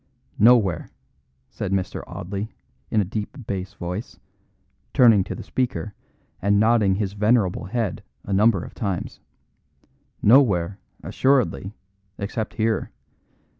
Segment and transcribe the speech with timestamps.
[0.39, 0.89] "Nowhere,"
[1.51, 2.03] said Mr.
[2.07, 2.51] Audley,
[2.89, 4.17] in a deep bass voice,
[4.95, 5.93] turning to the speaker
[6.41, 9.19] and nodding his venerable head a number of times.
[10.23, 11.75] "Nowhere, assuredly,
[12.17, 12.89] except here.